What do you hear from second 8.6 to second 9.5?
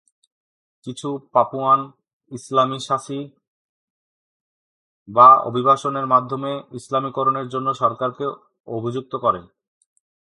অভিযুক্ত করে।